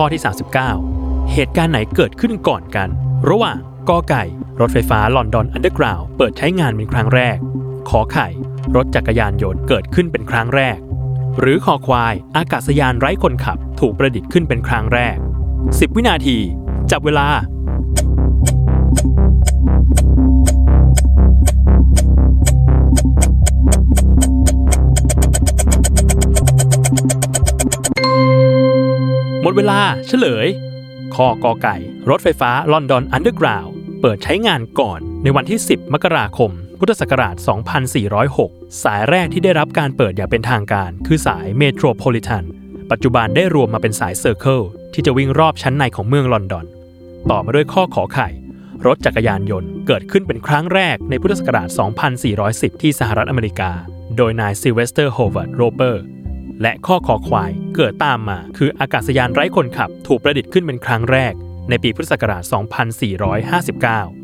[0.00, 0.22] ข้อที่
[0.80, 2.88] 39 เหตุการณ์ไหนเกิดขึ้นก่อนกัน
[3.30, 3.56] ระหว่าง
[3.88, 4.24] กอไก่
[4.60, 7.36] รถไฟฟ้าลอนดอนอันเดอร์กราวเปิดใช้งานเป็นครั้งแรก
[7.88, 8.28] ขอไข่
[8.76, 10.78] รถจักรยานยนต์เกิดขึ้นเป็นครั้งแรก
[11.40, 15.16] หรือคอควายอากาศยานไร้คนขับถูกประดิษฐ์ขึ้นเป็นครั้งแรก
[15.56, 16.38] 10 วินาที
[16.90, 17.28] จับเวลา
[29.48, 30.46] หมดเวลาเฉลย
[31.14, 31.76] ข้อกอไก่
[32.10, 33.66] รถไฟฟ้าลอนดอนอันเดอร์กราวด์
[34.00, 37.36] เปิดใช้งานก่อนในวันที่ 10 มกราคม พุทธศักราช
[38.08, 42.44] 2406 สายแรกที่ได้รับการเปิดอย่างเป็นทางการ คือสายเมโทรโพลิแทน
[42.90, 44.62] ปัจจุบันได้รวมมาเป็นสายเซอร์เคิล
[44.94, 46.66] ที่จะวิ่งรอบชั้นในของเมืองลอนดอน
[47.30, 48.28] ต่อมาด้วยข้อขอไข่
[48.86, 51.68] รถจักรยานยนต์เกิดขึ้นเป็นครั้งแรกในพุทธศักราช
[52.24, 53.70] 2410 ที่สหรัฐอเมริกา
[54.16, 56.04] โดยนายซิลเวสเตอร์โฮเวิร์ดโรเปอร์
[56.62, 61.34] และข้อคอควายเกิดตามมา คืออากาศยานไร้คนขับ ถูกประดิษฐ์ขึ้นเป็นครั้งแรก
[61.68, 62.42] ในปีพุทธศักราช
[64.14, 64.17] 2459